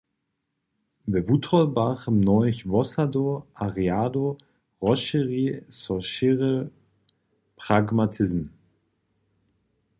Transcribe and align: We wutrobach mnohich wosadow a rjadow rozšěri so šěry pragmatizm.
We 1.13 1.19
wutrobach 1.27 2.01
mnohich 2.21 2.59
wosadow 2.71 3.43
a 3.61 3.63
rjadow 3.77 4.29
rozšěri 4.83 5.43
so 5.79 5.95
šěry 6.13 6.53
pragmatizm. 7.59 8.41